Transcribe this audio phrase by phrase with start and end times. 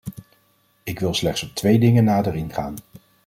[0.83, 2.75] Ik wil slechts op twee dingen nader ingaan.